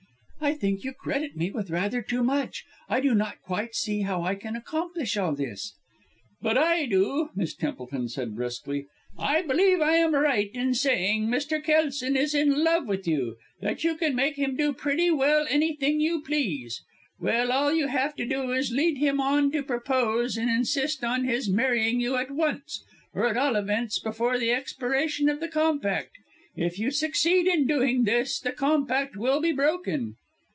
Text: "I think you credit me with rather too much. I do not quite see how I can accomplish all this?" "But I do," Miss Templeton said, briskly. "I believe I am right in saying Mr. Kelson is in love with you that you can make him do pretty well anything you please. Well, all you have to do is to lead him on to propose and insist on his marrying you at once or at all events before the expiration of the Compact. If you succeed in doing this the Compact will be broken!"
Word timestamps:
"I 0.43 0.55
think 0.55 0.83
you 0.83 0.93
credit 0.93 1.37
me 1.37 1.51
with 1.51 1.69
rather 1.69 2.01
too 2.01 2.23
much. 2.23 2.65
I 2.89 2.99
do 2.99 3.13
not 3.13 3.41
quite 3.43 3.75
see 3.75 4.01
how 4.01 4.23
I 4.23 4.33
can 4.33 4.55
accomplish 4.55 5.15
all 5.15 5.35
this?" 5.35 5.75
"But 6.41 6.57
I 6.57 6.87
do," 6.87 7.29
Miss 7.35 7.53
Templeton 7.53 8.09
said, 8.09 8.35
briskly. 8.35 8.87
"I 9.19 9.43
believe 9.43 9.81
I 9.81 9.93
am 9.97 10.15
right 10.15 10.49
in 10.51 10.73
saying 10.73 11.27
Mr. 11.27 11.63
Kelson 11.63 12.17
is 12.17 12.33
in 12.33 12.63
love 12.63 12.87
with 12.87 13.07
you 13.07 13.35
that 13.61 13.83
you 13.83 13.95
can 13.95 14.15
make 14.15 14.35
him 14.35 14.55
do 14.55 14.73
pretty 14.73 15.11
well 15.11 15.45
anything 15.47 16.01
you 16.01 16.21
please. 16.23 16.81
Well, 17.19 17.51
all 17.51 17.71
you 17.71 17.85
have 17.87 18.15
to 18.15 18.25
do 18.25 18.51
is 18.51 18.69
to 18.69 18.75
lead 18.75 18.97
him 18.97 19.21
on 19.21 19.51
to 19.51 19.61
propose 19.61 20.37
and 20.37 20.49
insist 20.49 21.03
on 21.03 21.23
his 21.23 21.51
marrying 21.51 21.99
you 22.01 22.15
at 22.15 22.31
once 22.31 22.83
or 23.13 23.27
at 23.27 23.37
all 23.37 23.55
events 23.55 23.99
before 23.99 24.39
the 24.39 24.49
expiration 24.51 25.29
of 25.29 25.39
the 25.39 25.47
Compact. 25.47 26.17
If 26.55 26.79
you 26.79 26.89
succeed 26.89 27.45
in 27.45 27.67
doing 27.67 28.05
this 28.05 28.39
the 28.39 28.51
Compact 28.51 29.15
will 29.15 29.39
be 29.39 29.51
broken!" 29.51 30.15